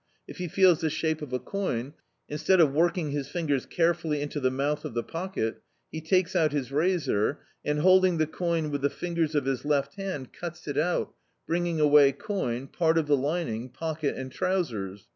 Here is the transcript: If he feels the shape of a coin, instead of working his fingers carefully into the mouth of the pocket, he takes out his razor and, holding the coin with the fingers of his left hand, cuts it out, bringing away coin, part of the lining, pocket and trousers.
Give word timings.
If 0.27 0.37
he 0.37 0.47
feels 0.47 0.81
the 0.81 0.89
shape 0.89 1.21
of 1.21 1.31
a 1.31 1.37
coin, 1.37 1.93
instead 2.27 2.59
of 2.59 2.73
working 2.73 3.11
his 3.11 3.27
fingers 3.27 3.67
carefully 3.67 4.19
into 4.19 4.39
the 4.39 4.49
mouth 4.49 4.83
of 4.83 4.95
the 4.95 5.03
pocket, 5.03 5.61
he 5.91 6.01
takes 6.01 6.35
out 6.35 6.53
his 6.53 6.71
razor 6.71 7.41
and, 7.63 7.81
holding 7.81 8.17
the 8.17 8.25
coin 8.25 8.71
with 8.71 8.81
the 8.81 8.89
fingers 8.89 9.35
of 9.35 9.45
his 9.45 9.63
left 9.63 9.97
hand, 9.97 10.33
cuts 10.33 10.67
it 10.67 10.79
out, 10.79 11.13
bringing 11.45 11.79
away 11.79 12.13
coin, 12.13 12.65
part 12.65 12.97
of 12.97 13.05
the 13.05 13.15
lining, 13.15 13.69
pocket 13.69 14.15
and 14.17 14.31
trousers. 14.31 15.07